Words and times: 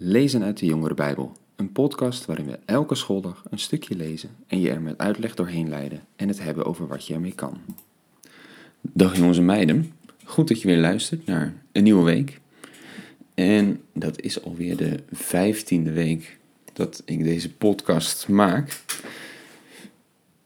Lezen 0.00 0.42
uit 0.42 0.58
de 0.58 0.66
Jongere 0.66 0.94
Bijbel, 0.94 1.32
een 1.56 1.72
podcast 1.72 2.24
waarin 2.24 2.46
we 2.46 2.58
elke 2.64 2.94
schooldag 2.94 3.44
een 3.50 3.58
stukje 3.58 3.96
lezen 3.96 4.30
en 4.46 4.60
je 4.60 4.70
er 4.70 4.80
met 4.80 4.98
uitleg 4.98 5.34
doorheen 5.34 5.68
leiden 5.68 6.00
en 6.16 6.28
het 6.28 6.42
hebben 6.42 6.64
over 6.64 6.86
wat 6.86 7.06
je 7.06 7.14
ermee 7.14 7.34
kan. 7.34 7.58
Dag 8.80 9.16
jongens 9.16 9.38
en 9.38 9.44
meiden, 9.44 9.92
goed 10.24 10.48
dat 10.48 10.60
je 10.60 10.68
weer 10.68 10.78
luistert 10.78 11.26
naar 11.26 11.54
een 11.72 11.82
nieuwe 11.82 12.04
week. 12.04 12.40
En 13.34 13.80
dat 13.94 14.20
is 14.20 14.42
alweer 14.42 14.76
de 14.76 15.02
vijftiende 15.12 15.92
week 15.92 16.38
dat 16.72 17.02
ik 17.04 17.22
deze 17.24 17.54
podcast 17.54 18.28
maak. 18.28 18.82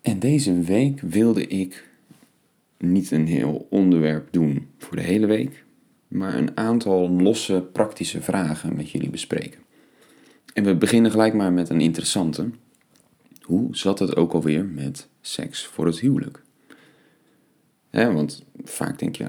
En 0.00 0.18
deze 0.18 0.60
week 0.60 1.00
wilde 1.00 1.46
ik 1.46 1.88
niet 2.78 3.10
een 3.10 3.26
heel 3.26 3.66
onderwerp 3.70 4.28
doen 4.30 4.68
voor 4.78 4.96
de 4.96 5.02
hele 5.02 5.26
week, 5.26 5.64
maar 6.12 6.34
een 6.34 6.56
aantal 6.56 7.10
losse 7.10 7.68
praktische 7.72 8.22
vragen 8.22 8.76
met 8.76 8.90
jullie 8.90 9.10
bespreken. 9.10 9.60
En 10.54 10.64
we 10.64 10.74
beginnen 10.74 11.10
gelijk 11.10 11.34
maar 11.34 11.52
met 11.52 11.68
een 11.68 11.80
interessante. 11.80 12.50
Hoe 13.42 13.76
zat 13.76 13.98
het 13.98 14.16
ook 14.16 14.32
alweer 14.32 14.64
met 14.64 15.08
seks 15.20 15.66
voor 15.66 15.86
het 15.86 16.00
huwelijk? 16.00 16.42
want 17.90 18.44
vaak 18.64 18.98
denk 18.98 19.16
je, 19.16 19.26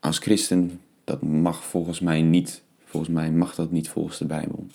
als 0.00 0.18
christen, 0.18 0.80
dat 1.04 1.22
mag 1.22 1.64
volgens 1.64 2.00
mij 2.00 2.22
niet. 2.22 2.62
Volgens 2.84 3.12
mij 3.12 3.30
mag 3.30 3.54
dat 3.54 3.70
niet 3.70 3.88
volgens 3.88 4.18
de 4.18 4.26
Bijbel. 4.26 4.66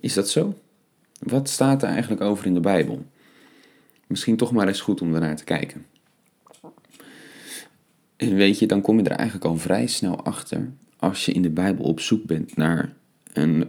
Is 0.00 0.14
dat 0.14 0.28
zo? 0.28 0.54
Wat 1.18 1.48
staat 1.48 1.82
er 1.82 1.88
eigenlijk 1.88 2.20
over 2.20 2.46
in 2.46 2.54
de 2.54 2.60
Bijbel? 2.60 3.04
Misschien 4.06 4.36
toch 4.36 4.52
maar 4.52 4.68
eens 4.68 4.80
goed 4.80 5.00
om 5.00 5.12
daarnaar 5.12 5.36
te 5.36 5.44
kijken. 5.44 5.86
Weet 8.16 8.58
je, 8.58 8.66
dan 8.66 8.80
kom 8.80 8.98
je 8.98 9.04
er 9.04 9.16
eigenlijk 9.16 9.44
al 9.44 9.56
vrij 9.56 9.86
snel 9.86 10.24
achter 10.24 10.72
als 10.96 11.24
je 11.24 11.32
in 11.32 11.42
de 11.42 11.50
Bijbel 11.50 11.84
op 11.84 12.00
zoek 12.00 12.24
bent 12.24 12.56
naar 12.56 12.94
een, 13.32 13.68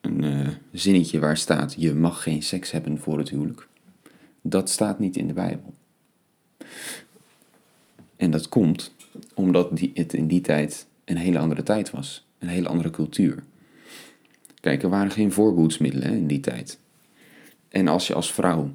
een 0.00 0.22
uh, 0.22 0.48
zinnetje 0.72 1.18
waar 1.18 1.36
staat: 1.36 1.74
je 1.78 1.94
mag 1.94 2.22
geen 2.22 2.42
seks 2.42 2.70
hebben 2.70 2.98
voor 2.98 3.18
het 3.18 3.28
huwelijk. 3.28 3.68
Dat 4.40 4.70
staat 4.70 4.98
niet 4.98 5.16
in 5.16 5.26
de 5.26 5.32
Bijbel. 5.32 5.74
En 8.16 8.30
dat 8.30 8.48
komt 8.48 8.94
omdat 9.34 9.76
die, 9.76 9.90
het 9.94 10.12
in 10.12 10.26
die 10.26 10.40
tijd 10.40 10.86
een 11.04 11.16
hele 11.16 11.38
andere 11.38 11.62
tijd 11.62 11.90
was, 11.90 12.26
een 12.38 12.48
hele 12.48 12.68
andere 12.68 12.90
cultuur. 12.90 13.42
Kijk, 14.60 14.82
er 14.82 14.88
waren 14.88 15.10
geen 15.10 15.32
voorboedsmiddelen 15.32 16.12
in 16.12 16.26
die 16.26 16.40
tijd. 16.40 16.78
En 17.68 17.88
als 17.88 18.06
je 18.06 18.14
als 18.14 18.32
vrouw 18.32 18.70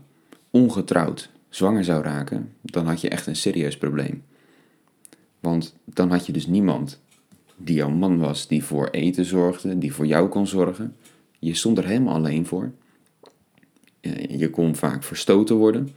ongetrouwd 0.50 1.30
zwanger 1.50 1.84
zou 1.84 2.04
raken, 2.04 2.54
dan 2.62 2.86
had 2.86 3.02
je 3.02 3.10
echt 3.10 3.28
een 3.28 3.36
serieus 3.36 3.78
probleem. 3.78 4.24
Want 5.40 5.76
dan 5.86 6.12
had 6.12 6.26
je 6.26 6.32
dus 6.32 6.48
niemand 6.48 7.00
die 7.56 7.76
jouw 7.76 7.90
man 7.90 8.20
was, 8.20 8.48
die 8.48 8.64
voor 8.64 8.88
eten 8.88 9.26
zorgde, 9.26 9.78
die 9.78 9.94
voor 9.94 10.06
jou 10.06 10.30
kon 10.30 10.48
zorgen. 10.48 10.96
Je 11.40 11.54
stond 11.54 11.78
er 11.78 11.86
helemaal 11.86 12.16
alleen 12.16 12.46
voor. 12.46 12.72
Eh, 14.00 14.40
je 14.40 14.50
kon 14.50 14.76
vaak 14.76 15.04
verstoten 15.04 15.56
worden. 15.56 15.90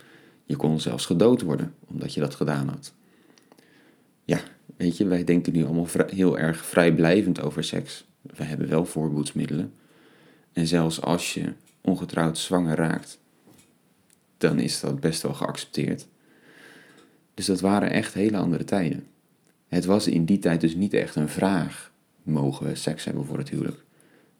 Je 0.44 0.56
kon 0.56 0.80
zelfs 0.80 1.06
gedood 1.06 1.42
worden, 1.42 1.74
omdat 1.88 2.14
je 2.14 2.20
dat 2.20 2.34
gedaan 2.34 2.68
had. 2.68 2.92
Ja, 4.24 4.40
weet 4.76 4.96
je, 4.96 5.06
wij 5.06 5.24
denken 5.24 5.52
nu 5.52 5.64
allemaal 5.64 5.86
heel 6.06 6.38
erg 6.38 6.64
vrijblijvend 6.64 7.40
over 7.42 7.64
seks. 7.64 8.04
We 8.20 8.44
hebben 8.44 8.68
wel 8.68 8.84
voorboedsmiddelen. 8.84 9.72
En 10.52 10.66
zelfs 10.66 11.00
als 11.00 11.34
je 11.34 11.52
ongetrouwd 11.80 12.38
zwanger 12.38 12.76
raakt, 12.76 13.18
dan 14.38 14.58
is 14.58 14.80
dat 14.80 15.00
best 15.00 15.22
wel 15.22 15.34
geaccepteerd. 15.34 16.06
Dus 17.34 17.46
dat 17.46 17.60
waren 17.60 17.90
echt 17.90 18.14
hele 18.14 18.36
andere 18.36 18.64
tijden. 18.64 19.06
Het 19.72 19.84
was 19.84 20.06
in 20.06 20.24
die 20.24 20.38
tijd 20.38 20.60
dus 20.60 20.74
niet 20.74 20.94
echt 20.94 21.16
een 21.16 21.28
vraag: 21.28 21.92
mogen 22.22 22.66
we 22.66 22.74
seks 22.74 23.04
hebben 23.04 23.24
voor 23.24 23.38
het 23.38 23.48
huwelijk? 23.48 23.84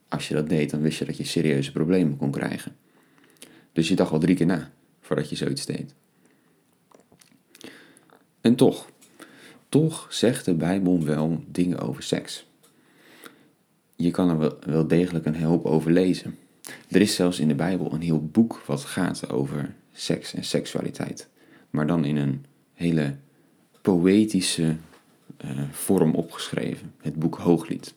Als 0.07 0.27
je 0.27 0.33
dat 0.33 0.49
deed, 0.49 0.69
dan 0.69 0.81
wist 0.81 0.99
je 0.99 1.05
dat 1.05 1.17
je 1.17 1.23
serieuze 1.23 1.71
problemen 1.71 2.17
kon 2.17 2.31
krijgen. 2.31 2.75
Dus 3.71 3.87
je 3.87 3.95
dacht 3.95 4.11
al 4.11 4.19
drie 4.19 4.35
keer 4.35 4.45
na 4.45 4.71
voordat 5.01 5.29
je 5.29 5.35
zoiets 5.35 5.65
deed. 5.65 5.93
En 8.41 8.55
toch, 8.55 8.89
toch 9.69 10.07
zegt 10.09 10.45
de 10.45 10.53
Bijbel 10.53 11.03
wel 11.03 11.43
dingen 11.47 11.79
over 11.79 12.03
seks. 12.03 12.47
Je 13.95 14.11
kan 14.11 14.29
er 14.29 14.37
wel, 14.37 14.57
wel 14.59 14.87
degelijk 14.87 15.25
een 15.25 15.43
hoop 15.43 15.65
over 15.65 15.91
lezen. 15.91 16.37
Er 16.89 17.01
is 17.01 17.15
zelfs 17.15 17.39
in 17.39 17.47
de 17.47 17.55
Bijbel 17.55 17.93
een 17.93 18.01
heel 18.01 18.25
boek 18.25 18.63
wat 18.65 18.83
gaat 18.83 19.29
over 19.29 19.75
seks 19.93 20.33
en 20.33 20.43
seksualiteit. 20.43 21.29
Maar 21.69 21.87
dan 21.87 22.05
in 22.05 22.15
een 22.15 22.45
hele 22.73 23.15
poëtische 23.81 24.75
vorm 25.71 26.15
opgeschreven, 26.15 26.93
het 27.01 27.15
boek 27.15 27.37
Hooglied. 27.37 27.93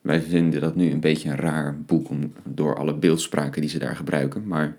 Wij 0.00 0.22
vinden 0.22 0.60
dat 0.60 0.74
nu 0.74 0.90
een 0.90 1.00
beetje 1.00 1.28
een 1.28 1.36
raar 1.36 1.80
boek 1.80 2.08
om, 2.08 2.32
door 2.44 2.76
alle 2.76 2.94
beeldspraken 2.94 3.60
die 3.60 3.70
ze 3.70 3.78
daar 3.78 3.96
gebruiken, 3.96 4.46
maar 4.46 4.76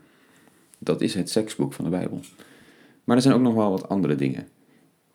dat 0.78 1.02
is 1.02 1.14
het 1.14 1.30
seksboek 1.30 1.74
van 1.74 1.86
de 1.86 1.92
Bijbel. 1.92 2.20
Maar 3.04 3.16
er 3.16 3.22
zijn 3.22 3.36
ook 3.36 3.42
nog 3.42 3.54
wel 3.54 3.70
wat 3.70 3.90
andere 3.90 4.16
dingen 4.16 4.48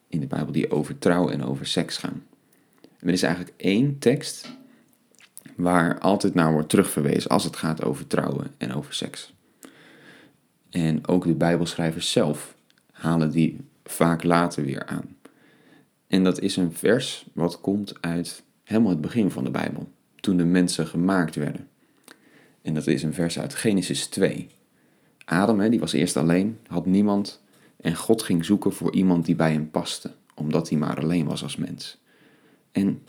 in 0.08 0.20
de 0.20 0.26
Bijbel 0.26 0.52
die 0.52 0.70
over 0.70 0.98
trouw 0.98 1.28
en 1.28 1.44
over 1.44 1.66
seks 1.66 1.96
gaan. 1.96 2.22
Er 2.98 3.12
is 3.12 3.22
eigenlijk 3.22 3.54
één 3.56 3.98
tekst 3.98 4.56
waar 5.56 5.98
altijd 5.98 6.34
naar 6.34 6.52
wordt 6.52 6.68
terugverwezen 6.68 7.30
als 7.30 7.44
het 7.44 7.56
gaat 7.56 7.84
over 7.84 8.06
trouwen 8.06 8.54
en 8.58 8.74
over 8.74 8.94
seks. 8.94 9.34
En 10.70 11.06
ook 11.06 11.24
de 11.24 11.34
Bijbelschrijvers 11.34 12.10
zelf 12.10 12.54
halen 12.92 13.30
die 13.30 13.56
vaak 13.84 14.22
later 14.22 14.64
weer 14.64 14.86
aan. 14.86 15.16
En 16.08 16.24
dat 16.24 16.40
is 16.40 16.56
een 16.56 16.72
vers 16.72 17.26
wat 17.32 17.60
komt 17.60 18.02
uit 18.02 18.42
helemaal 18.64 18.90
het 18.90 19.00
begin 19.00 19.30
van 19.30 19.44
de 19.44 19.50
Bijbel, 19.50 19.88
toen 20.20 20.36
de 20.36 20.44
mensen 20.44 20.86
gemaakt 20.86 21.34
werden. 21.34 21.68
En 22.62 22.74
dat 22.74 22.86
is 22.86 23.02
een 23.02 23.14
vers 23.14 23.38
uit 23.38 23.54
Genesis 23.54 24.06
2. 24.06 24.48
Adam, 25.24 25.60
hè, 25.60 25.68
die 25.68 25.80
was 25.80 25.92
eerst 25.92 26.16
alleen, 26.16 26.58
had 26.66 26.86
niemand 26.86 27.42
en 27.76 27.96
God 27.96 28.22
ging 28.22 28.44
zoeken 28.44 28.72
voor 28.72 28.94
iemand 28.94 29.24
die 29.24 29.36
bij 29.36 29.52
hem 29.52 29.70
paste, 29.70 30.10
omdat 30.34 30.68
hij 30.68 30.78
maar 30.78 31.00
alleen 31.00 31.26
was 31.26 31.42
als 31.42 31.56
mens. 31.56 31.98
En 32.72 33.02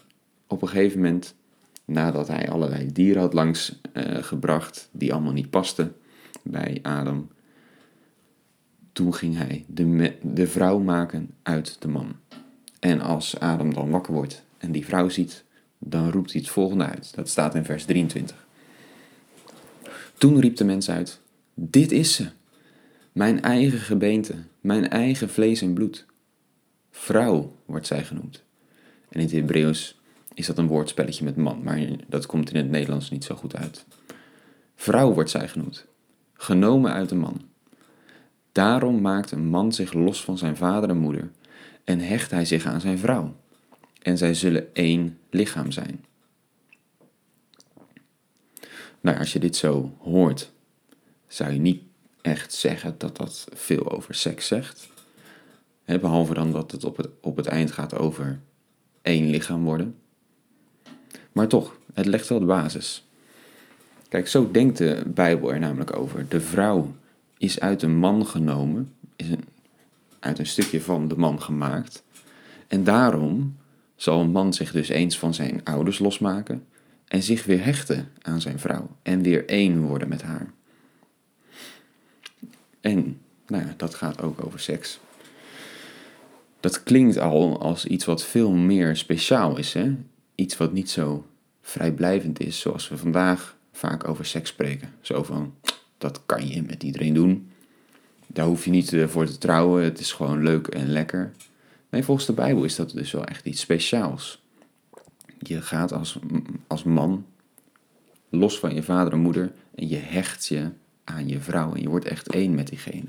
op 0.48 0.62
een 0.62 0.68
gegeven 0.68 1.02
moment, 1.02 1.36
nadat 1.86 2.28
hij 2.28 2.50
allerlei 2.50 2.92
dieren 2.92 3.22
had 3.22 3.34
langs 3.34 3.80
uh, 3.94 4.04
gebracht 4.24 4.90
die 4.92 5.14
allemaal 5.14 5.34
niet 5.34 5.50
pasten 5.50 5.96
bij 6.44 6.80
Adam, 6.82 7.30
toen 8.92 9.14
ging 9.14 9.38
hij 9.38 9.66
de, 9.68 10.14
de 10.22 10.48
vrouw 10.48 10.80
maken 10.80 11.30
uit 11.44 11.82
de 11.82 11.88
man. 11.88 12.16
En 12.80 13.02
als 13.02 13.40
Adam 13.40 13.74
dan 13.74 13.90
wakker 13.90 14.14
wordt 14.14 14.44
en 14.58 14.72
die 14.72 14.86
vrouw 14.86 15.10
ziet, 15.10 15.44
dan 15.78 16.12
roept 16.12 16.32
hij 16.32 16.42
het 16.42 16.50
volgende 16.50 16.86
uit. 16.86 17.16
Dat 17.16 17.30
staat 17.30 17.56
in 17.56 17.66
vers 17.66 17.86
23. 17.86 18.48
Toen 20.18 20.40
riep 20.40 20.56
de 20.56 20.64
mens 20.64 20.90
uit: 20.90 21.20
Dit 21.54 21.92
is 21.92 22.14
ze, 22.14 22.28
mijn 23.12 23.42
eigen 23.42 23.80
gebeente, 23.80 24.36
mijn 24.62 24.90
eigen 24.90 25.30
vlees 25.30 25.62
en 25.62 25.74
bloed. 25.74 26.06
Vrouw 26.92 27.56
wordt 27.66 27.88
zij 27.88 28.04
genoemd. 28.04 28.44
En 29.10 29.20
in 29.20 29.26
het 29.26 29.32
Hebreeuws 29.32 30.00
is 30.34 30.46
dat 30.46 30.58
een 30.58 30.68
woordspelletje 30.68 31.24
met 31.24 31.36
man, 31.36 31.64
maar 31.64 31.88
dat 32.08 32.26
komt 32.26 32.50
in 32.50 32.56
het 32.56 32.70
Nederlands 32.70 33.10
niet 33.10 33.24
zo 33.24 33.36
goed 33.36 33.56
uit. 33.56 33.86
Vrouw 34.76 35.14
wordt 35.14 35.30
zij 35.30 35.48
genoemd, 35.48 35.86
genomen 36.34 36.94
uit 36.94 37.12
een 37.12 37.20
man. 37.20 37.42
Daarom 38.52 39.02
maakt 39.02 39.32
een 39.32 39.46
man 39.46 39.74
zich 39.74 39.94
los 39.94 40.24
van 40.24 40.38
zijn 40.38 40.58
vader 40.58 40.90
en 40.90 40.98
moeder 40.98 41.32
en 41.90 42.00
hecht 42.00 42.32
hij 42.32 42.46
zich 42.46 42.66
aan 42.66 42.82
zijn 42.82 42.98
vrouw. 42.98 43.36
En 44.02 44.18
zij 44.18 44.34
zullen 44.34 44.76
één 44.76 45.18
lichaam 45.30 45.72
zijn. 45.72 46.06
Nou, 49.02 49.18
als 49.18 49.34
je 49.34 49.40
dit 49.40 49.56
zo 49.56 49.96
hoort, 50.00 50.52
zou 51.28 51.52
je 51.52 51.60
niet 51.60 51.82
echt 52.22 52.54
zeggen 52.54 52.96
dat 52.98 53.18
dat 53.18 53.48
veel 53.54 53.92
over 53.92 54.16
seks 54.16 54.48
zegt. 54.48 54.90
behalve 55.86 56.34
dan 56.34 56.52
dat 56.52 56.72
het 56.72 56.84
op, 56.84 56.98
het 56.98 57.10
op 57.22 57.36
het 57.36 57.48
eind 57.48 57.72
gaat 57.72 57.96
over 57.96 58.40
één 59.02 59.30
lichaam 59.30 59.64
worden. 59.64 59.96
Maar 61.32 61.48
toch, 61.48 61.78
het 61.94 62.06
legt 62.06 62.28
wel 62.28 62.40
de 62.40 62.46
basis. 62.46 63.08
Kijk, 64.10 64.28
zo 64.28 64.52
denkt 64.52 64.78
de 64.78 65.04
Bijbel 65.08 65.54
er 65.54 65.60
namelijk 65.60 65.96
over. 65.96 66.26
De 66.28 66.42
vrouw 66.42 66.96
is 67.38 67.60
uit 67.60 67.82
een 67.82 67.98
man 67.98 68.26
genomen, 68.26 68.96
is 69.16 69.30
een 69.30 69.44
uit 70.20 70.40
een 70.40 70.46
stukje 70.46 70.82
van 70.82 71.08
de 71.08 71.18
man 71.18 71.42
gemaakt. 71.42 72.04
En 72.68 72.84
daarom 72.84 73.58
zal 73.96 74.20
een 74.20 74.32
man 74.32 74.54
zich 74.54 74.72
dus 74.72 74.90
eens 74.90 75.20
van 75.20 75.34
zijn 75.34 75.62
ouders 75.64 76.00
losmaken 76.00 76.66
en 77.08 77.24
zich 77.24 77.46
weer 77.46 77.64
hechten 77.64 78.12
aan 78.22 78.42
zijn 78.42 78.60
vrouw 78.60 78.90
en 79.02 79.22
weer 79.22 79.48
één 79.48 79.82
worden 79.82 80.08
met 80.08 80.22
haar. 80.22 80.52
En 82.82 83.20
nou 83.48 83.66
ja, 83.66 83.74
dat 83.78 83.96
gaat 83.96 84.22
ook 84.22 84.46
over 84.46 84.60
seks. 84.60 85.00
Dat 86.60 86.84
klinkt 86.84 87.18
al 87.18 87.62
als 87.62 87.86
iets 87.86 88.06
wat 88.06 88.24
veel 88.24 88.52
meer 88.52 88.96
speciaal 88.96 89.58
is, 89.58 89.74
hè? 89.74 89.96
Iets 90.36 90.58
wat 90.58 90.74
niet 90.74 90.90
zo 90.90 91.26
vrijblijvend 91.62 92.40
is, 92.40 92.60
zoals 92.60 92.90
we 92.90 92.98
vandaag 92.98 93.58
vaak 93.72 94.08
over 94.08 94.26
seks 94.26 94.50
spreken. 94.50 94.94
Zo 95.02 95.24
van, 95.24 95.54
dat 95.98 96.22
kan 96.26 96.48
je 96.48 96.62
met 96.62 96.84
iedereen 96.84 97.14
doen. 97.14 97.49
Daar 98.34 98.46
hoef 98.46 98.66
je 98.66 98.72
niet 98.72 98.94
eh, 98.94 99.08
voor 99.08 99.26
te 99.26 99.38
trouwen, 99.38 99.84
het 99.84 100.00
is 100.00 100.12
gewoon 100.12 100.44
leuk 100.44 100.68
en 100.68 100.90
lekker. 100.90 101.32
Nee, 101.90 102.04
volgens 102.04 102.28
de 102.28 102.34
Bijbel 102.34 102.64
is 102.64 102.76
dat 102.76 102.92
dus 102.92 103.12
wel 103.12 103.26
echt 103.26 103.46
iets 103.46 103.62
speciaals. 103.62 104.42
Je 105.40 105.62
gaat 105.62 105.94
als, 105.94 106.20
als 106.68 106.84
man 106.84 107.26
los 108.30 108.60
van 108.60 108.76
je 108.76 108.84
vader 108.84 109.14
en 109.14 109.20
moeder 109.20 109.52
en 109.76 109.88
je 109.88 109.96
hecht 109.98 110.46
je 110.46 110.72
aan 111.04 111.28
je 111.28 111.40
vrouw 111.40 111.74
en 111.74 111.82
je 111.82 111.90
wordt 111.90 112.06
echt 112.06 112.28
één 112.28 112.56
met 112.56 112.68
diegene. 112.68 113.08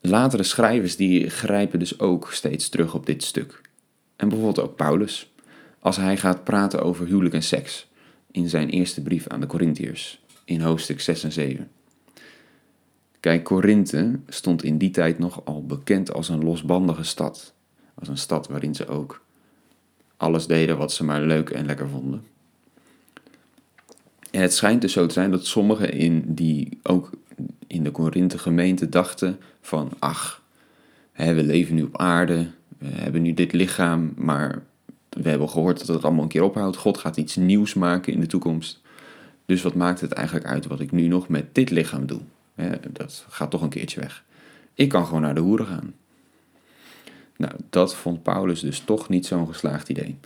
Latere 0.00 0.42
schrijvers 0.42 0.96
die 0.96 1.30
grijpen 1.30 1.78
dus 1.78 2.00
ook 2.00 2.32
steeds 2.32 2.68
terug 2.68 2.94
op 2.94 3.06
dit 3.06 3.24
stuk. 3.24 3.60
En 4.16 4.28
bijvoorbeeld 4.28 4.66
ook 4.68 4.76
Paulus, 4.76 5.32
als 5.78 5.96
hij 5.96 6.16
gaat 6.16 6.44
praten 6.44 6.82
over 6.82 7.06
huwelijk 7.06 7.34
en 7.34 7.42
seks 7.42 7.88
in 8.30 8.48
zijn 8.48 8.68
eerste 8.68 9.02
brief 9.02 9.26
aan 9.26 9.40
de 9.40 9.46
Corinthiërs 9.46 10.20
in 10.44 10.60
hoofdstuk 10.60 11.00
6 11.00 11.24
en 11.24 11.32
7. 11.32 11.70
Kijk, 13.20 13.44
Korinthe 13.44 14.18
stond 14.28 14.62
in 14.62 14.78
die 14.78 14.90
tijd 14.90 15.18
nog 15.18 15.44
al 15.44 15.66
bekend 15.66 16.12
als 16.12 16.28
een 16.28 16.44
losbandige 16.44 17.02
stad. 17.02 17.54
Als 17.94 18.08
een 18.08 18.18
stad 18.18 18.48
waarin 18.48 18.74
ze 18.74 18.88
ook 18.88 19.22
alles 20.16 20.46
deden 20.46 20.78
wat 20.78 20.92
ze 20.92 21.04
maar 21.04 21.22
leuk 21.22 21.50
en 21.50 21.66
lekker 21.66 21.88
vonden. 21.88 22.22
En 24.30 24.40
het 24.40 24.54
schijnt 24.54 24.80
dus 24.80 24.92
zo 24.92 25.06
te 25.06 25.12
zijn 25.12 25.30
dat 25.30 25.46
sommigen 25.46 25.92
in 25.92 26.24
die 26.26 26.78
ook 26.82 27.10
in 27.66 27.84
de 27.84 27.90
Korinthe 27.90 28.38
gemeente 28.38 28.88
dachten 28.88 29.38
van 29.60 29.90
ach, 29.98 30.42
hè, 31.12 31.34
we 31.34 31.42
leven 31.42 31.74
nu 31.74 31.82
op 31.82 31.98
aarde, 31.98 32.50
we 32.78 32.88
hebben 32.88 33.22
nu 33.22 33.34
dit 33.34 33.52
lichaam, 33.52 34.12
maar 34.16 34.62
we 35.08 35.28
hebben 35.28 35.48
gehoord 35.48 35.78
dat 35.78 35.88
het 35.88 36.04
allemaal 36.04 36.22
een 36.22 36.28
keer 36.28 36.42
ophoudt. 36.42 36.76
God 36.76 36.98
gaat 36.98 37.16
iets 37.16 37.36
nieuws 37.36 37.74
maken 37.74 38.12
in 38.12 38.20
de 38.20 38.26
toekomst. 38.26 38.80
Dus 39.46 39.62
wat 39.62 39.74
maakt 39.74 40.00
het 40.00 40.12
eigenlijk 40.12 40.46
uit 40.46 40.66
wat 40.66 40.80
ik 40.80 40.92
nu 40.92 41.06
nog 41.06 41.28
met 41.28 41.54
dit 41.54 41.70
lichaam 41.70 42.06
doe? 42.06 42.20
Dat 42.92 43.26
gaat 43.28 43.50
toch 43.50 43.62
een 43.62 43.68
keertje 43.68 44.00
weg. 44.00 44.24
Ik 44.74 44.88
kan 44.88 45.06
gewoon 45.06 45.22
naar 45.22 45.34
de 45.34 45.40
hoeren 45.40 45.66
gaan. 45.66 45.94
Nou, 47.36 47.52
dat 47.70 47.94
vond 47.94 48.22
Paulus 48.22 48.60
dus 48.60 48.80
toch 48.80 49.08
niet 49.08 49.26
zo'n 49.26 49.46
geslaagd 49.46 49.88
idee. 49.88 50.18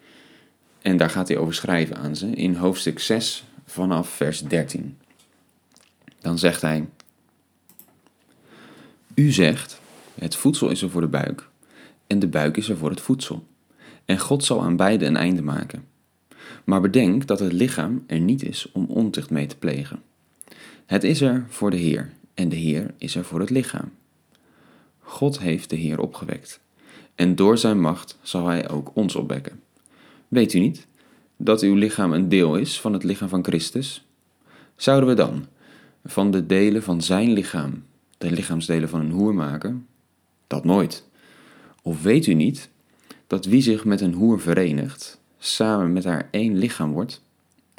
En 0.83 0.97
daar 0.97 1.11
gaat 1.11 1.29
hij 1.29 1.37
over 1.37 1.55
schrijven 1.55 1.97
aan 1.97 2.17
ze 2.17 2.27
in 2.27 2.55
hoofdstuk 2.55 2.99
6 2.99 3.45
vanaf 3.67 4.09
vers 4.09 4.41
13. 4.41 4.99
Dan 6.21 6.39
zegt 6.39 6.61
hij: 6.61 6.89
U 9.15 9.31
zegt: 9.31 9.81
Het 10.15 10.37
voedsel 10.37 10.71
is 10.71 10.83
er 10.83 10.91
voor 10.91 11.01
de 11.01 11.07
buik, 11.07 11.49
en 12.07 12.19
de 12.19 12.29
buik 12.29 12.57
is 12.57 12.69
er 12.69 12.77
voor 12.77 12.91
het 12.91 13.01
voedsel. 13.01 13.47
En 14.05 14.19
God 14.19 14.45
zal 14.45 14.63
aan 14.63 14.77
beide 14.77 15.05
een 15.05 15.17
einde 15.17 15.43
maken. 15.43 15.85
Maar 16.65 16.81
bedenk 16.81 17.27
dat 17.27 17.39
het 17.39 17.53
lichaam 17.53 18.05
er 18.07 18.21
niet 18.21 18.43
is 18.43 18.73
om 18.73 18.85
ontucht 18.85 19.31
mee 19.31 19.47
te 19.47 19.57
plegen. 19.57 20.03
Het 20.87 21.05
is 21.05 21.21
er 21.21 21.47
voor 21.49 21.71
de 21.71 21.77
Heer, 21.77 22.13
en 22.35 22.49
de 22.49 22.57
Heer 22.57 22.95
is 22.99 23.15
er 23.15 23.25
voor 23.25 23.41
het 23.41 23.51
lichaam. 23.51 23.93
God 24.99 25.39
heeft 25.39 25.71
de 25.71 25.77
Heer 25.77 26.01
opgewekt, 26.01 26.61
en 27.15 27.37
door 27.37 27.59
zijn 27.59 27.81
macht 27.81 28.19
zal 28.23 28.47
hij 28.47 28.69
ook 28.69 28.91
ons 28.95 29.15
opwekken. 29.15 29.61
Weet 30.29 30.53
u 30.53 30.59
niet 30.59 30.87
dat 31.37 31.63
uw 31.63 31.75
lichaam 31.75 32.13
een 32.13 32.29
deel 32.29 32.57
is 32.57 32.81
van 32.81 32.93
het 32.93 33.05
lichaam 33.05 33.29
van 33.29 33.45
Christus? 33.45 34.07
Zouden 34.77 35.09
we 35.09 35.15
dan 35.15 35.47
van 36.05 36.31
de 36.31 36.47
delen 36.47 36.83
van 36.83 37.03
zijn 37.03 37.33
lichaam 37.33 37.85
de 38.19 38.31
lichaamsdelen 38.31 38.89
van 38.89 39.01
een 39.01 39.11
hoer 39.11 39.35
maken? 39.35 39.87
Dat 40.47 40.65
nooit. 40.65 41.09
Of 41.83 42.03
weet 42.03 42.27
u 42.27 42.35
niet 42.35 42.71
dat 43.27 43.45
wie 43.45 43.63
zich 43.63 43.85
met 43.85 44.01
een 44.01 44.13
hoer 44.13 44.41
verenigt, 44.41 45.21
samen 45.39 45.93
met 45.93 46.05
haar 46.05 46.29
één 46.31 46.59
lichaam 46.59 46.93
wordt? 46.93 47.23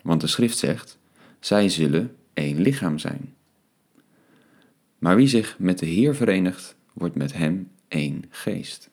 Want 0.04 0.22
de 0.22 0.28
schrift 0.28 0.58
zegt, 0.58 0.98
zij 1.40 1.70
zullen 1.70 2.16
één 2.34 2.62
lichaam 2.62 3.00
zijn. 3.00 3.33
Maar 5.04 5.16
wie 5.16 5.28
zich 5.28 5.56
met 5.60 5.80
de 5.80 5.86
Heer 5.86 6.16
verenigt, 6.16 6.76
wordt 6.94 7.16
met 7.16 7.34
hem 7.34 7.72
één 7.88 8.24
geest. 8.30 8.90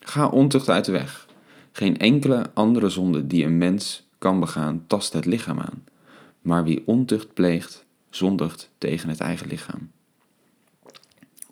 Ga 0.00 0.28
ontucht 0.28 0.68
uit 0.68 0.84
de 0.84 0.92
weg. 0.92 1.28
Geen 1.72 1.98
enkele 1.98 2.50
andere 2.54 2.88
zonde 2.88 3.26
die 3.26 3.44
een 3.44 3.58
mens 3.58 4.08
kan 4.18 4.40
begaan, 4.40 4.84
tast 4.86 5.12
het 5.12 5.24
lichaam 5.24 5.58
aan. 5.58 5.84
Maar 6.40 6.64
wie 6.64 6.82
ontucht 6.86 7.34
pleegt, 7.34 7.84
zondigt 8.10 8.70
tegen 8.78 9.08
het 9.08 9.20
eigen 9.20 9.48
lichaam. 9.48 9.90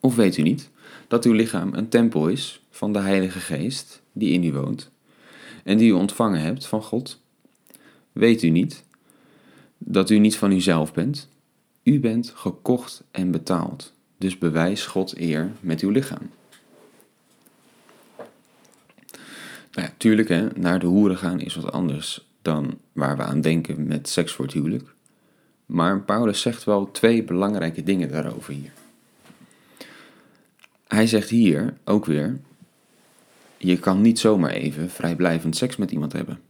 Of 0.01 0.17
weet 0.17 0.37
u 0.37 0.43
niet 0.43 0.71
dat 1.09 1.25
uw 1.25 1.33
lichaam 1.33 1.75
een 1.75 1.89
tempel 1.89 2.29
is 2.29 2.63
van 2.71 2.93
de 2.93 2.99
Heilige 2.99 3.41
Geest 3.41 4.03
die 4.13 4.33
in 4.33 4.45
u 4.45 4.53
woont 4.53 4.91
en 5.65 5.79
die 5.79 5.89
u 5.89 5.93
ontvangen 5.93 6.41
hebt 6.41 6.67
van 6.67 6.83
God? 6.83 7.21
Weet 8.13 8.43
u 8.43 8.49
niet 8.49 8.85
dat 9.79 10.11
u 10.11 10.19
niet 10.19 10.37
van 10.37 10.53
uzelf 10.53 10.93
bent? 10.93 11.29
U 11.83 12.01
bent 12.01 12.33
gekocht 12.35 13.03
en 13.11 13.31
betaald, 13.31 13.95
dus 14.19 14.39
bewijs 14.39 14.87
God 14.87 15.19
eer 15.19 15.51
met 15.61 15.81
uw 15.81 15.91
lichaam. 15.91 16.31
Nou 19.73 19.87
ja, 19.87 19.95
tuurlijk, 19.97 20.29
hè, 20.29 20.49
naar 20.55 20.79
de 20.79 20.87
hoeren 20.87 21.19
gaan 21.19 21.41
is 21.41 21.55
wat 21.55 21.73
anders 21.73 22.29
dan 22.43 22.79
waar 22.93 23.17
we 23.17 23.23
aan 23.23 23.41
denken 23.41 23.87
met 23.87 24.09
seks 24.09 24.33
voor 24.33 24.45
het 24.45 24.55
huwelijk. 24.55 24.95
Maar 25.67 26.01
Paulus 26.01 26.41
zegt 26.41 26.65
wel 26.65 26.91
twee 26.91 27.25
belangrijke 27.25 27.83
dingen 27.83 28.09
daarover 28.09 28.53
hier. 28.53 28.73
Hij 30.89 31.07
zegt 31.07 31.29
hier 31.29 31.75
ook 31.85 32.05
weer: 32.05 32.41
je 33.57 33.79
kan 33.79 34.01
niet 34.01 34.19
zomaar 34.19 34.51
even 34.51 34.91
vrijblijvend 34.91 35.57
seks 35.57 35.77
met 35.77 35.91
iemand 35.91 36.13
hebben, 36.13 36.41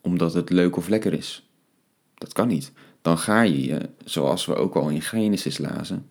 omdat 0.00 0.34
het 0.34 0.50
leuk 0.50 0.76
of 0.76 0.88
lekker 0.88 1.12
is. 1.12 1.48
Dat 2.14 2.32
kan 2.32 2.48
niet. 2.48 2.72
Dan 3.02 3.18
ga 3.18 3.42
je 3.42 3.64
je, 3.64 3.88
zoals 4.04 4.46
we 4.46 4.54
ook 4.54 4.74
al 4.74 4.88
in 4.88 5.02
Genesis 5.02 5.58
lazen, 5.58 6.06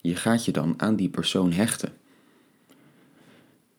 je 0.00 0.16
gaat 0.16 0.44
je 0.44 0.52
dan 0.52 0.74
aan 0.76 0.96
die 0.96 1.08
persoon 1.08 1.52
hechten. 1.52 1.92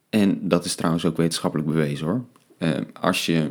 En 0.09 0.47
dat 0.47 0.65
is 0.65 0.75
trouwens 0.75 1.05
ook 1.05 1.17
wetenschappelijk 1.17 1.69
bewezen 1.69 2.07
hoor. 2.07 2.25
Eh, 2.57 2.69
als 2.99 3.25
je 3.25 3.49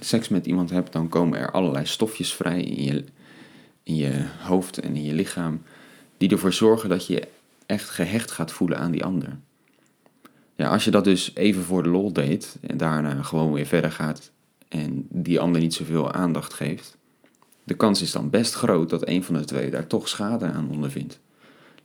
seks 0.00 0.28
met 0.28 0.46
iemand 0.46 0.70
hebt, 0.70 0.92
dan 0.92 1.08
komen 1.08 1.38
er 1.38 1.50
allerlei 1.50 1.86
stofjes 1.86 2.34
vrij 2.34 2.62
in 2.62 2.84
je, 2.84 3.04
in 3.82 3.96
je 3.96 4.26
hoofd 4.42 4.78
en 4.78 4.96
in 4.96 5.04
je 5.04 5.14
lichaam, 5.14 5.62
die 6.16 6.30
ervoor 6.30 6.52
zorgen 6.52 6.88
dat 6.88 7.06
je 7.06 7.28
echt 7.66 7.90
gehecht 7.90 8.30
gaat 8.30 8.52
voelen 8.52 8.78
aan 8.78 8.90
die 8.90 9.04
ander. 9.04 9.38
Ja, 10.56 10.68
als 10.68 10.84
je 10.84 10.90
dat 10.90 11.04
dus 11.04 11.34
even 11.34 11.62
voor 11.62 11.82
de 11.82 11.88
lol 11.88 12.12
deed 12.12 12.56
en 12.60 12.76
daarna 12.76 13.22
gewoon 13.22 13.52
weer 13.52 13.66
verder 13.66 13.92
gaat 13.92 14.30
en 14.68 15.06
die 15.10 15.40
ander 15.40 15.60
niet 15.60 15.74
zoveel 15.74 16.12
aandacht 16.12 16.52
geeft, 16.52 16.96
de 17.64 17.74
kans 17.74 18.02
is 18.02 18.12
dan 18.12 18.30
best 18.30 18.54
groot 18.54 18.90
dat 18.90 19.08
een 19.08 19.24
van 19.24 19.34
de 19.34 19.44
twee 19.44 19.70
daar 19.70 19.86
toch 19.86 20.08
schade 20.08 20.44
aan 20.44 20.70
ondervindt. 20.70 21.20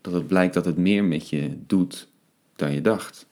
Dat 0.02 0.14
het 0.14 0.28
blijkt 0.28 0.54
dat 0.54 0.66
het 0.66 0.78
meer 0.78 1.04
met 1.04 1.30
je 1.30 1.58
doet 1.68 2.08
dan 2.56 2.74
je 2.74 2.82
dacht. 2.82 3.26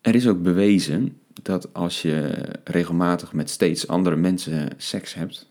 Er 0.00 0.14
is 0.14 0.28
ook 0.28 0.42
bewezen 0.42 1.20
dat 1.42 1.74
als 1.74 2.02
je 2.02 2.44
regelmatig 2.64 3.32
met 3.32 3.50
steeds 3.50 3.88
andere 3.88 4.16
mensen 4.16 4.70
seks 4.76 5.14
hebt, 5.14 5.50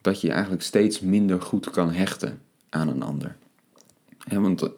dat 0.00 0.20
je 0.20 0.30
eigenlijk 0.30 0.62
steeds 0.62 1.00
minder 1.00 1.42
goed 1.42 1.70
kan 1.70 1.92
hechten 1.92 2.40
aan 2.68 2.88
een 2.88 3.02
ander. 3.02 3.36
want 4.28 4.68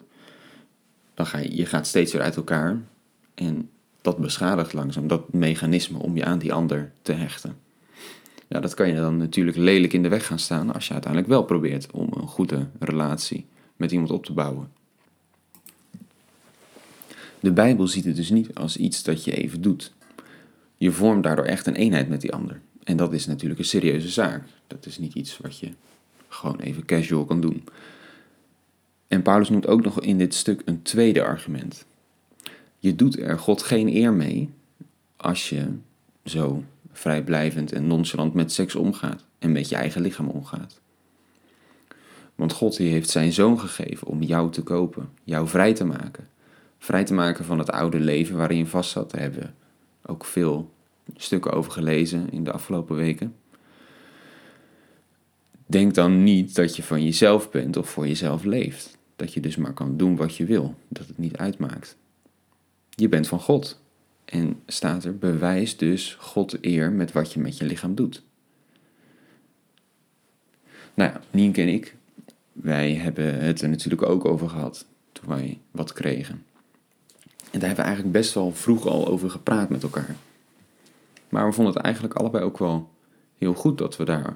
dan 1.13 1.25
ga 1.25 1.37
je, 1.37 1.55
je 1.55 1.65
gaat 1.65 1.87
steeds 1.87 2.11
weer 2.11 2.21
uit 2.21 2.35
elkaar 2.35 2.81
en 3.35 3.69
dat 4.01 4.17
beschadigt 4.17 4.73
langzaam 4.73 5.07
dat 5.07 5.33
mechanisme 5.33 5.97
om 5.97 6.15
je 6.15 6.25
aan 6.25 6.39
die 6.39 6.53
ander 6.53 6.91
te 7.01 7.11
hechten. 7.11 7.68
Ja, 8.49 8.59
dat 8.59 8.73
kan 8.73 8.87
je 8.87 8.95
dan 8.95 9.17
natuurlijk 9.17 9.57
lelijk 9.57 9.93
in 9.93 10.03
de 10.03 10.09
weg 10.09 10.25
gaan 10.25 10.39
staan 10.39 10.73
als 10.73 10.87
je 10.87 10.93
uiteindelijk 10.93 11.31
wel 11.31 11.43
probeert 11.43 11.91
om 11.91 12.09
een 12.13 12.27
goede 12.27 12.67
relatie 12.79 13.45
met 13.75 13.91
iemand 13.91 14.11
op 14.11 14.25
te 14.25 14.33
bouwen. 14.33 14.71
De 17.39 17.51
Bijbel 17.51 17.87
ziet 17.87 18.05
het 18.05 18.15
dus 18.15 18.29
niet 18.29 18.55
als 18.55 18.77
iets 18.77 19.03
dat 19.03 19.23
je 19.23 19.31
even 19.31 19.61
doet. 19.61 19.93
Je 20.77 20.91
vormt 20.91 21.23
daardoor 21.23 21.45
echt 21.45 21.67
een 21.67 21.75
eenheid 21.75 22.09
met 22.09 22.21
die 22.21 22.33
ander. 22.33 22.61
En 22.83 22.97
dat 22.97 23.13
is 23.13 23.25
natuurlijk 23.25 23.59
een 23.59 23.65
serieuze 23.65 24.09
zaak. 24.09 24.43
Dat 24.67 24.85
is 24.85 24.97
niet 24.97 25.13
iets 25.13 25.37
wat 25.37 25.59
je 25.59 25.69
gewoon 26.27 26.59
even 26.59 26.85
casual 26.85 27.25
kan 27.25 27.41
doen. 27.41 27.63
En 29.07 29.21
Paulus 29.21 29.49
noemt 29.49 29.67
ook 29.67 29.83
nog 29.83 30.01
in 30.01 30.17
dit 30.17 30.33
stuk 30.33 30.61
een 30.65 30.81
tweede 30.81 31.23
argument. 31.23 31.85
Je 32.79 32.95
doet 32.95 33.19
er 33.19 33.39
God 33.39 33.63
geen 33.63 33.95
eer 33.95 34.13
mee 34.13 34.49
als 35.15 35.49
je 35.49 35.67
zo 36.23 36.63
vrijblijvend 36.91 37.71
en 37.71 37.87
nonchalant 37.87 38.33
met 38.33 38.51
seks 38.51 38.75
omgaat 38.75 39.25
en 39.39 39.51
met 39.51 39.69
je 39.69 39.75
eigen 39.75 40.01
lichaam 40.01 40.27
omgaat. 40.27 40.81
Want 42.35 42.53
God 42.53 42.77
heeft 42.77 43.09
zijn 43.09 43.33
zoon 43.33 43.59
gegeven 43.59 44.07
om 44.07 44.21
jou 44.21 44.51
te 44.51 44.61
kopen, 44.61 45.09
jou 45.23 45.47
vrij 45.47 45.73
te 45.73 45.85
maken. 45.85 46.27
Vrij 46.77 47.03
te 47.03 47.13
maken 47.13 47.45
van 47.45 47.59
het 47.59 47.71
oude 47.71 47.99
leven 47.99 48.37
waarin 48.37 48.57
je 48.57 48.65
vast 48.65 48.91
zat. 48.91 49.11
Daar 49.11 49.21
hebben 49.21 49.39
we 49.39 50.11
ook 50.11 50.25
veel 50.25 50.71
stukken 51.15 51.51
over 51.51 51.71
gelezen 51.71 52.31
in 52.31 52.43
de 52.43 52.51
afgelopen 52.51 52.95
weken. 52.95 53.35
Denk 55.65 55.93
dan 55.93 56.23
niet 56.23 56.55
dat 56.55 56.75
je 56.75 56.83
van 56.83 57.03
jezelf 57.03 57.51
bent 57.51 57.77
of 57.77 57.89
voor 57.89 58.07
jezelf 58.07 58.43
leeft. 58.43 58.97
Dat 59.15 59.33
je 59.33 59.39
dus 59.39 59.55
maar 59.55 59.73
kan 59.73 59.97
doen 59.97 60.15
wat 60.15 60.35
je 60.35 60.45
wil, 60.45 60.75
dat 60.87 61.07
het 61.07 61.17
niet 61.17 61.37
uitmaakt. 61.37 61.97
Je 62.89 63.09
bent 63.09 63.27
van 63.27 63.39
God. 63.39 63.81
En 64.29 64.61
staat 64.65 65.03
er, 65.03 65.17
bewijs 65.17 65.77
dus 65.77 66.15
God 66.19 66.65
eer 66.65 66.91
met 66.91 67.11
wat 67.11 67.33
je 67.33 67.39
met 67.39 67.57
je 67.57 67.65
lichaam 67.65 67.95
doet. 67.95 68.23
Nou 70.93 71.11
ja, 71.11 71.21
Nienke 71.31 71.61
en 71.61 71.67
ik, 71.67 71.95
wij 72.51 72.93
hebben 72.93 73.39
het 73.39 73.61
er 73.61 73.69
natuurlijk 73.69 74.01
ook 74.01 74.25
over 74.25 74.49
gehad 74.49 74.85
toen 75.11 75.27
wij 75.27 75.59
wat 75.71 75.93
kregen. 75.93 76.43
En 77.51 77.59
daar 77.59 77.67
hebben 77.67 77.85
we 77.85 77.91
eigenlijk 77.91 78.11
best 78.11 78.33
wel 78.33 78.51
vroeg 78.53 78.87
al 78.87 79.07
over 79.07 79.29
gepraat 79.29 79.69
met 79.69 79.83
elkaar. 79.83 80.15
Maar 81.29 81.47
we 81.47 81.53
vonden 81.53 81.73
het 81.73 81.83
eigenlijk 81.83 82.15
allebei 82.15 82.43
ook 82.43 82.57
wel 82.57 82.89
heel 83.37 83.53
goed 83.53 83.77
dat 83.77 83.97
we 83.97 84.05
daar 84.05 84.35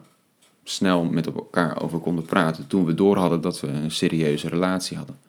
snel 0.63 1.03
met 1.03 1.25
elkaar 1.25 1.81
over 1.81 1.99
konden 1.99 2.25
praten. 2.25 2.67
Toen 2.67 2.85
we 2.85 2.93
door 2.93 3.17
hadden 3.17 3.41
dat 3.41 3.59
we 3.59 3.67
een 3.67 3.91
serieuze 3.91 4.47
relatie 4.47 4.97
hadden. 4.97 5.19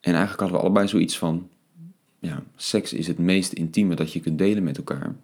En 0.00 0.12
eigenlijk 0.12 0.40
hadden 0.40 0.58
we 0.58 0.64
allebei 0.64 0.88
zoiets 0.88 1.18
van: 1.18 1.48
ja, 2.18 2.42
seks 2.56 2.92
is 2.92 3.06
het 3.06 3.18
meest 3.18 3.52
intieme 3.52 3.94
dat 3.94 4.12
je 4.12 4.20
kunt 4.20 4.38
delen 4.38 4.62
met 4.62 4.76
elkaar. 4.76 5.14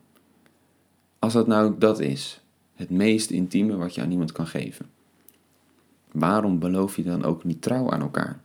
Als 1.19 1.33
dat 1.33 1.47
nou 1.47 1.75
dat 1.79 2.01
is, 2.01 2.41
het 2.75 2.91
meest 2.91 3.31
intieme 3.31 3.77
wat 3.77 3.95
je 3.95 4.01
aan 4.01 4.11
iemand 4.11 4.33
kan 4.33 4.47
geven, 4.47 4.91
waarom 6.13 6.59
beloof 6.59 6.97
je 6.97 7.03
dan 7.03 7.25
ook 7.25 7.45
niet 7.45 7.63
trouw 7.63 7.91
aan 7.91 8.01
elkaar? 8.01 8.41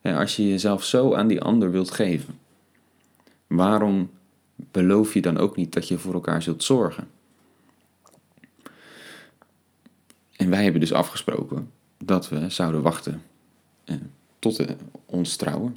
Ja, 0.00 0.20
als 0.20 0.36
je 0.36 0.48
jezelf 0.48 0.84
zo 0.84 1.14
aan 1.14 1.26
die 1.26 1.40
ander 1.40 1.70
wilt 1.70 1.90
geven, 1.90 2.38
waarom 3.46 4.10
beloof 4.56 5.14
je 5.14 5.22
dan 5.22 5.38
ook 5.38 5.56
niet 5.56 5.72
dat 5.72 5.88
je 5.88 5.98
voor 5.98 6.14
elkaar 6.14 6.42
zult 6.42 6.64
zorgen? 6.64 7.08
En 10.36 10.50
wij 10.50 10.62
hebben 10.62 10.80
dus 10.80 10.92
afgesproken 10.92 11.70
dat 11.98 12.28
we 12.28 12.50
zouden 12.50 12.82
wachten 12.82 13.22
eh, 13.84 13.96
tot 14.38 14.56
de, 14.56 14.76
ons 15.06 15.36
trouwen. 15.36 15.76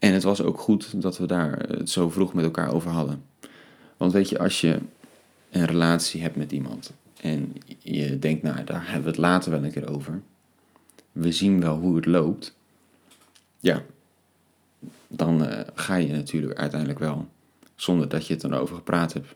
En 0.00 0.12
het 0.12 0.22
was 0.22 0.42
ook 0.42 0.58
goed 0.58 1.02
dat 1.02 1.18
we 1.18 1.26
daar 1.26 1.58
het 1.58 1.90
zo 1.90 2.10
vroeg 2.10 2.34
met 2.34 2.44
elkaar 2.44 2.72
over 2.72 2.90
hadden. 2.90 3.24
Want 3.96 4.12
weet 4.12 4.28
je, 4.28 4.38
als 4.38 4.60
je 4.60 4.78
een 5.50 5.64
relatie 5.64 6.22
hebt 6.22 6.36
met 6.36 6.52
iemand 6.52 6.92
en 7.20 7.52
je 7.78 8.18
denkt, 8.18 8.42
nou, 8.42 8.64
daar 8.64 8.84
hebben 8.84 9.02
we 9.02 9.08
het 9.08 9.18
later 9.18 9.50
wel 9.50 9.64
een 9.64 9.72
keer 9.72 9.90
over. 9.90 10.20
We 11.12 11.32
zien 11.32 11.60
wel 11.60 11.76
hoe 11.78 11.96
het 11.96 12.06
loopt. 12.06 12.56
Ja, 13.58 13.82
dan 15.08 15.42
uh, 15.42 15.60
ga 15.74 15.94
je 15.94 16.12
natuurlijk 16.12 16.58
uiteindelijk 16.58 16.98
wel, 16.98 17.28
zonder 17.74 18.08
dat 18.08 18.26
je 18.26 18.32
het 18.32 18.42
dan 18.42 18.68
gepraat 18.68 19.12
hebt, 19.12 19.34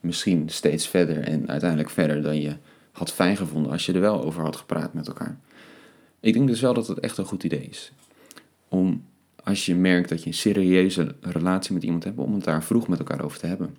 misschien 0.00 0.48
steeds 0.48 0.88
verder 0.88 1.18
en 1.18 1.48
uiteindelijk 1.48 1.90
verder 1.90 2.22
dan 2.22 2.40
je 2.40 2.56
had 2.92 3.12
fijn 3.12 3.36
gevonden 3.36 3.72
als 3.72 3.86
je 3.86 3.92
er 3.92 4.00
wel 4.00 4.24
over 4.24 4.42
had 4.42 4.56
gepraat 4.56 4.94
met 4.94 5.08
elkaar. 5.08 5.38
Ik 6.20 6.32
denk 6.32 6.48
dus 6.48 6.60
wel 6.60 6.74
dat 6.74 6.86
het 6.86 7.00
echt 7.00 7.18
een 7.18 7.24
goed 7.24 7.44
idee 7.44 7.66
is. 7.70 7.92
Om 8.68 9.04
als 9.48 9.66
je 9.66 9.74
merkt 9.74 10.08
dat 10.08 10.22
je 10.22 10.26
een 10.26 10.34
serieuze 10.34 11.14
relatie 11.20 11.74
met 11.74 11.82
iemand 11.82 12.04
hebt, 12.04 12.18
om 12.18 12.34
het 12.34 12.44
daar 12.44 12.64
vroeg 12.64 12.88
met 12.88 12.98
elkaar 12.98 13.24
over 13.24 13.38
te 13.38 13.46
hebben. 13.46 13.78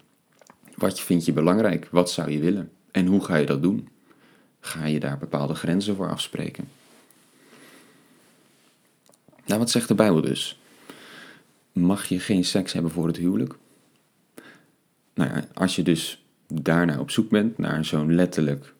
Wat 0.76 1.00
vind 1.00 1.26
je 1.26 1.34
belangrijk? 1.34 1.88
Wat 1.92 2.12
zou 2.12 2.32
je 2.32 2.40
willen? 2.40 2.72
En 2.92 3.06
hoe 3.06 3.24
ga 3.24 3.36
je 3.36 3.46
dat 3.46 3.62
doen? 3.62 3.90
Ga 4.60 4.86
je 4.86 5.00
daar 5.00 5.18
bepaalde 5.18 5.56
grenzen 5.56 5.96
voor 5.96 6.10
afspreken? 6.10 6.70
Nou, 9.46 9.60
wat 9.60 9.70
zegt 9.70 9.88
de 9.88 9.96
Bijbel 9.96 10.22
dus? 10.22 10.60
Mag 11.72 12.06
je 12.06 12.20
geen 12.20 12.46
seks 12.46 12.74
hebben 12.74 12.92
voor 12.92 13.08
het 13.08 13.18
huwelijk? 13.18 13.56
Nou 15.14 15.30
ja, 15.30 15.48
als 15.54 15.76
je 15.76 15.84
dus 15.84 16.26
daarna 16.48 17.00
op 17.00 17.12
zoek 17.12 17.30
bent 17.30 17.58
naar 17.58 17.86
zo'n 17.86 18.16
letterlijk 18.16 18.74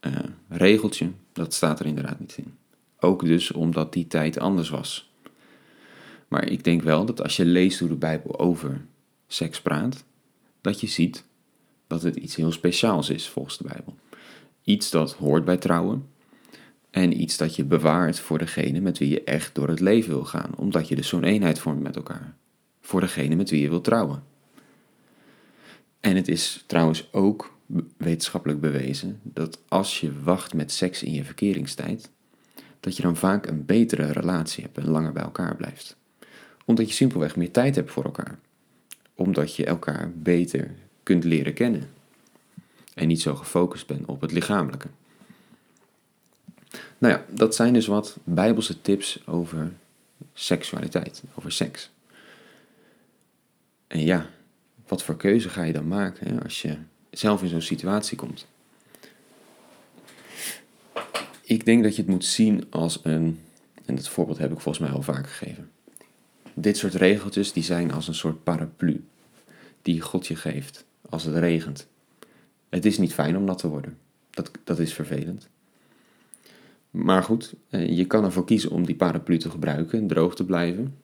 uh, 0.00 0.12
regeltje, 0.48 1.10
dat 1.32 1.54
staat 1.54 1.80
er 1.80 1.86
inderdaad 1.86 2.20
niet 2.20 2.36
in. 2.36 2.54
Ook 3.00 3.24
dus 3.24 3.52
omdat 3.52 3.92
die 3.92 4.06
tijd 4.06 4.38
anders 4.38 4.68
was. 4.68 5.13
Maar 6.28 6.48
ik 6.48 6.64
denk 6.64 6.82
wel 6.82 7.04
dat 7.04 7.22
als 7.22 7.36
je 7.36 7.44
leest 7.44 7.78
hoe 7.78 7.88
de 7.88 7.94
Bijbel 7.94 8.38
over 8.38 8.86
seks 9.26 9.60
praat, 9.60 10.04
dat 10.60 10.80
je 10.80 10.86
ziet 10.86 11.24
dat 11.86 12.02
het 12.02 12.16
iets 12.16 12.36
heel 12.36 12.52
speciaals 12.52 13.10
is 13.10 13.28
volgens 13.28 13.58
de 13.58 13.64
Bijbel. 13.64 13.96
Iets 14.62 14.90
dat 14.90 15.12
hoort 15.12 15.44
bij 15.44 15.56
trouwen 15.56 16.06
en 16.90 17.20
iets 17.20 17.36
dat 17.36 17.56
je 17.56 17.64
bewaart 17.64 18.20
voor 18.20 18.38
degene 18.38 18.80
met 18.80 18.98
wie 18.98 19.08
je 19.08 19.24
echt 19.24 19.54
door 19.54 19.68
het 19.68 19.80
leven 19.80 20.10
wil 20.10 20.24
gaan, 20.24 20.56
omdat 20.56 20.88
je 20.88 20.96
dus 20.96 21.08
zo'n 21.08 21.24
eenheid 21.24 21.58
vormt 21.58 21.82
met 21.82 21.96
elkaar. 21.96 22.36
Voor 22.80 23.00
degene 23.00 23.34
met 23.34 23.50
wie 23.50 23.62
je 23.62 23.68
wil 23.68 23.80
trouwen. 23.80 24.22
En 26.00 26.16
het 26.16 26.28
is 26.28 26.64
trouwens 26.66 27.08
ook 27.12 27.56
wetenschappelijk 27.96 28.60
bewezen 28.60 29.20
dat 29.22 29.62
als 29.68 30.00
je 30.00 30.22
wacht 30.22 30.54
met 30.54 30.72
seks 30.72 31.02
in 31.02 31.12
je 31.12 31.24
verkeringstijd, 31.24 32.10
dat 32.80 32.96
je 32.96 33.02
dan 33.02 33.16
vaak 33.16 33.46
een 33.46 33.64
betere 33.64 34.12
relatie 34.12 34.64
hebt 34.64 34.78
en 34.78 34.88
langer 34.88 35.12
bij 35.12 35.22
elkaar 35.22 35.56
blijft. 35.56 35.96
Omdat 36.64 36.88
je 36.88 36.94
simpelweg 36.94 37.36
meer 37.36 37.50
tijd 37.50 37.74
hebt 37.74 37.90
voor 37.90 38.04
elkaar. 38.04 38.38
Omdat 39.14 39.56
je 39.56 39.64
elkaar 39.64 40.12
beter 40.14 40.70
kunt 41.02 41.24
leren 41.24 41.54
kennen. 41.54 41.90
En 42.94 43.08
niet 43.08 43.20
zo 43.20 43.34
gefocust 43.34 43.86
bent 43.86 44.06
op 44.06 44.20
het 44.20 44.32
lichamelijke. 44.32 44.88
Nou 46.98 47.14
ja, 47.14 47.24
dat 47.28 47.54
zijn 47.54 47.72
dus 47.72 47.86
wat 47.86 48.16
bijbelse 48.24 48.80
tips 48.80 49.26
over 49.26 49.72
seksualiteit, 50.32 51.22
over 51.34 51.52
seks. 51.52 51.90
En 53.86 54.00
ja, 54.00 54.30
wat 54.86 55.02
voor 55.02 55.16
keuze 55.16 55.48
ga 55.48 55.62
je 55.62 55.72
dan 55.72 55.88
maken 55.88 56.28
hè, 56.28 56.42
als 56.42 56.62
je 56.62 56.76
zelf 57.10 57.42
in 57.42 57.48
zo'n 57.48 57.60
situatie 57.60 58.16
komt? 58.16 58.46
Ik 61.42 61.64
denk 61.64 61.82
dat 61.82 61.96
je 61.96 62.02
het 62.02 62.10
moet 62.10 62.24
zien 62.24 62.66
als 62.70 63.00
een, 63.02 63.40
en 63.84 63.94
dat 63.94 64.08
voorbeeld 64.08 64.38
heb 64.38 64.52
ik 64.52 64.60
volgens 64.60 64.84
mij 64.86 64.94
al 64.94 65.02
vaak 65.02 65.28
gegeven. 65.28 65.70
Dit 66.54 66.76
soort 66.76 66.94
regeltjes 66.94 67.52
die 67.52 67.62
zijn 67.62 67.92
als 67.92 68.08
een 68.08 68.14
soort 68.14 68.44
paraplu 68.44 69.04
die 69.82 70.00
God 70.00 70.26
je 70.26 70.36
geeft 70.36 70.84
als 71.08 71.24
het 71.24 71.36
regent. 71.36 71.86
Het 72.68 72.84
is 72.84 72.98
niet 72.98 73.14
fijn 73.14 73.36
om 73.36 73.44
nat 73.44 73.58
te 73.58 73.68
worden. 73.68 73.98
Dat, 74.30 74.50
dat 74.64 74.78
is 74.78 74.92
vervelend. 74.92 75.48
Maar 76.90 77.22
goed, 77.22 77.54
eh, 77.68 77.96
je 77.96 78.04
kan 78.04 78.24
ervoor 78.24 78.44
kiezen 78.44 78.70
om 78.70 78.86
die 78.86 78.94
paraplu 78.94 79.38
te 79.38 79.50
gebruiken 79.50 79.98
en 79.98 80.06
droog 80.06 80.34
te 80.34 80.44
blijven. 80.44 80.94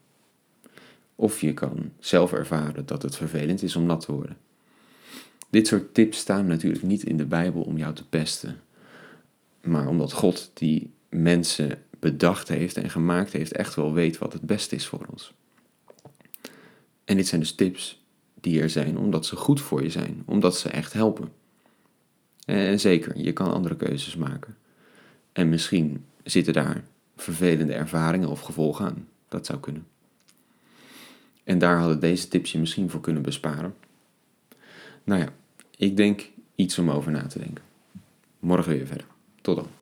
Of 1.14 1.40
je 1.40 1.54
kan 1.54 1.90
zelf 1.98 2.32
ervaren 2.32 2.86
dat 2.86 3.02
het 3.02 3.16
vervelend 3.16 3.62
is 3.62 3.76
om 3.76 3.86
nat 3.86 4.00
te 4.00 4.12
worden. 4.12 4.36
Dit 5.50 5.66
soort 5.66 5.94
tips 5.94 6.18
staan 6.18 6.46
natuurlijk 6.46 6.82
niet 6.82 7.02
in 7.02 7.16
de 7.16 7.26
Bijbel 7.26 7.62
om 7.62 7.76
jou 7.76 7.94
te 7.94 8.08
pesten. 8.08 8.60
Maar 9.60 9.88
omdat 9.88 10.12
God 10.12 10.50
die 10.54 10.90
mensen 11.08 11.78
bedacht 11.98 12.48
heeft 12.48 12.76
en 12.76 12.90
gemaakt 12.90 13.32
heeft, 13.32 13.52
echt 13.52 13.74
wel 13.74 13.92
weet 13.92 14.18
wat 14.18 14.32
het 14.32 14.42
beste 14.42 14.74
is 14.74 14.86
voor 14.86 15.06
ons. 15.10 15.32
En 17.10 17.16
dit 17.16 17.26
zijn 17.26 17.40
dus 17.40 17.54
tips 17.54 18.02
die 18.40 18.60
er 18.60 18.70
zijn 18.70 18.98
omdat 18.98 19.26
ze 19.26 19.36
goed 19.36 19.60
voor 19.60 19.82
je 19.82 19.90
zijn, 19.90 20.22
omdat 20.26 20.56
ze 20.56 20.68
echt 20.68 20.92
helpen. 20.92 21.32
En 22.44 22.80
zeker, 22.80 23.18
je 23.18 23.32
kan 23.32 23.52
andere 23.52 23.76
keuzes 23.76 24.16
maken. 24.16 24.56
En 25.32 25.48
misschien 25.48 26.04
zitten 26.24 26.52
daar 26.52 26.84
vervelende 27.16 27.72
ervaringen 27.72 28.28
of 28.28 28.40
gevolgen 28.40 28.84
aan. 28.84 29.08
Dat 29.28 29.46
zou 29.46 29.60
kunnen. 29.60 29.86
En 31.44 31.58
daar 31.58 31.78
hadden 31.78 32.00
deze 32.00 32.28
tips 32.28 32.52
je 32.52 32.58
misschien 32.58 32.90
voor 32.90 33.00
kunnen 33.00 33.22
besparen. 33.22 33.74
Nou 35.04 35.20
ja, 35.20 35.28
ik 35.76 35.96
denk 35.96 36.30
iets 36.54 36.78
om 36.78 36.90
over 36.90 37.12
na 37.12 37.26
te 37.26 37.38
denken. 37.38 37.64
Morgen 38.38 38.72
weer 38.72 38.86
verder. 38.86 39.06
Tot 39.40 39.56
dan. 39.56 39.79